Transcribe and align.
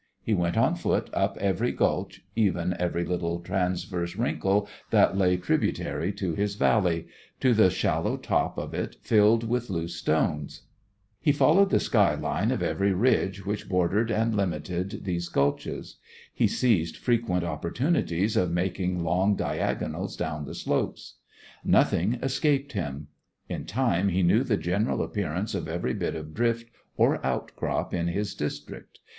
He 0.23 0.33
went 0.33 0.57
on 0.57 0.73
foot 0.77 1.11
up 1.13 1.37
every 1.39 1.71
gulch, 1.71 2.25
even 2.35 2.75
every 2.79 3.05
little 3.05 3.39
transverse 3.39 4.15
wrinkle 4.15 4.67
that 4.89 5.15
lay 5.15 5.37
tributary 5.37 6.11
to 6.13 6.33
his 6.33 6.55
valley, 6.55 7.05
to 7.39 7.53
the 7.53 7.69
shallow 7.69 8.17
top 8.17 8.57
of 8.57 8.73
it 8.73 8.95
filled 9.03 9.43
with 9.47 9.69
loose 9.69 9.93
stones; 9.93 10.63
he 11.21 11.31
followed 11.31 11.69
the 11.69 11.79
sky 11.79 12.15
line 12.15 12.49
of 12.49 12.63
every 12.63 12.93
ridge 12.93 13.45
which 13.45 13.69
bordered 13.69 14.09
and 14.09 14.33
limited 14.35 15.01
these 15.05 15.29
gulches; 15.29 15.97
he 16.33 16.47
seized 16.47 16.97
frequent 16.97 17.43
opportunities 17.43 18.35
of 18.35 18.51
making 18.51 19.03
long 19.03 19.35
diagonals 19.35 20.17
down 20.17 20.45
the 20.45 20.55
slopes. 20.55 21.17
Nothing 21.63 22.15
escaped 22.23 22.71
him. 22.71 23.09
In 23.49 23.65
time 23.67 24.09
he 24.09 24.23
knew 24.23 24.43
the 24.43 24.57
general 24.57 25.03
appearance 25.03 25.53
of 25.53 25.67
every 25.67 25.93
bit 25.93 26.15
of 26.15 26.33
drift 26.33 26.71
or 26.97 27.23
outcrop 27.23 27.93
in 27.93 28.07
his 28.07 28.33
district. 28.33 28.97